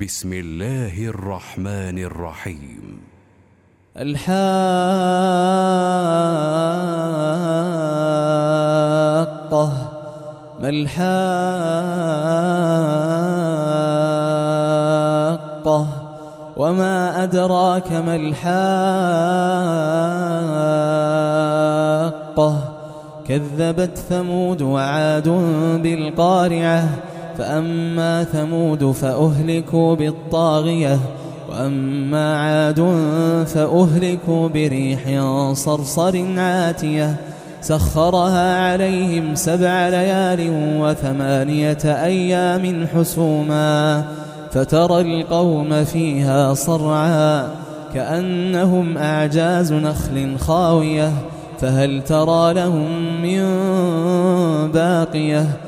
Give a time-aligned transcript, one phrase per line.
[0.00, 3.00] بسم الله الرحمن الرحيم.
[3.96, 4.38] الحاقة
[10.60, 11.08] ما الحاقة؟
[16.56, 18.78] وما أدراك ما الحاقة؟
[23.28, 25.28] كذبت ثمود وعاد
[25.82, 26.88] بالقارعة
[27.38, 30.98] فأما ثمود فأهلكوا بالطاغية
[31.50, 32.80] وأما عاد
[33.46, 35.22] فأهلكوا بريح
[35.52, 37.16] صرصر عاتية.
[37.60, 40.50] سخرها عليهم سبع ليال
[40.80, 44.04] وثمانية أيام حسوما.
[44.50, 47.48] فترى القوم فيها صرعا
[47.94, 51.12] كأنهم أعجاز نخل خاوية.
[51.60, 53.42] فهل ترى لهم من
[54.72, 55.67] باقية؟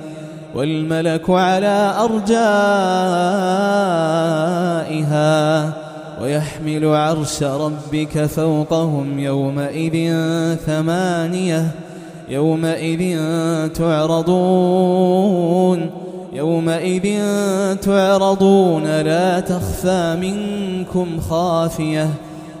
[0.55, 2.41] والملك على أرجائها
[6.21, 10.15] ويحمل عرش ربك فوقهم يومئذ
[10.65, 11.71] ثمانية
[12.29, 13.17] يومئذ
[13.73, 15.21] تعرضون
[16.33, 17.25] يومئذ
[17.75, 22.09] تعرضون لا تخفى منكم خافية.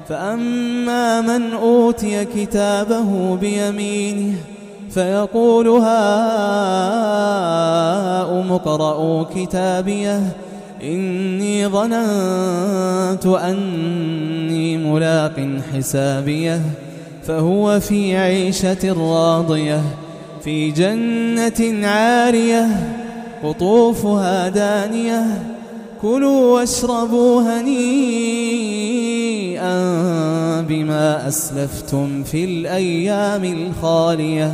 [0.09, 4.35] فأما من أوتي كتابه بيمينه
[4.93, 5.67] فيقول
[7.11, 10.21] هاؤم اقرءوا كتابيه
[10.83, 16.61] إني ظننت أني ملاق حسابيه
[17.23, 19.81] فهو في عيشة راضية
[20.43, 22.67] في جنة عارية
[23.43, 25.23] قطوفها دانية
[26.01, 27.41] كلوا واشربوا
[28.81, 29.71] هنيئا
[30.61, 34.53] بما أسلفتم في الأيام الخالية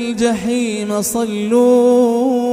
[0.00, 2.48] الجحيم صلوه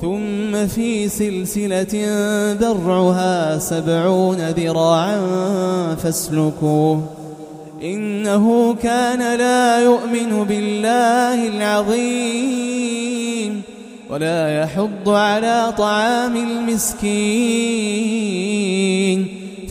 [0.00, 2.06] ثم في سلسلة
[2.52, 5.20] ذرعها سبعون ذراعا
[5.94, 7.02] فاسلكوه
[7.82, 12.82] إنه كان لا يؤمن بالله العظيم
[14.10, 17.32] ولا يحض على طعام المسكين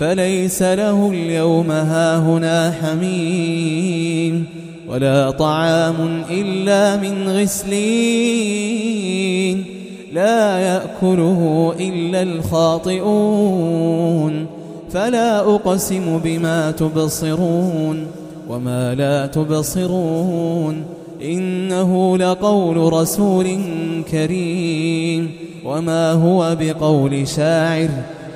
[0.01, 4.45] فليس له اليوم هاهنا حميم
[4.89, 8.85] ولا طعام إلا من غسلين
[10.13, 13.65] لا يأكله إلا الخاطئون
[14.91, 18.07] فلا أقسم بما تبصرون
[18.49, 20.83] وما لا تبصرون
[21.21, 23.59] إنه لقول رسول
[24.11, 25.31] كريم
[25.65, 27.89] وما هو بقول شاعر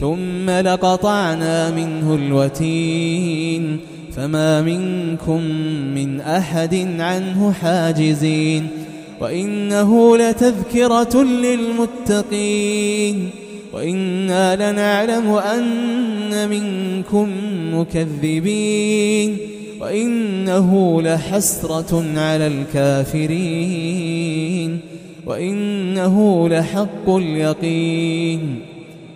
[0.00, 3.78] ثم لقطعنا منه الوتين
[4.16, 5.40] فما منكم
[5.94, 8.66] من أحد عنه حاجزين
[9.20, 13.30] وإنه لتذكرة للمتقين
[13.72, 17.28] وإنا لنعلم أن منكم
[17.74, 19.36] مكذبين
[19.80, 23.20] وإنه لحسرة على الكافرين
[25.26, 28.60] وإنه لحق اليقين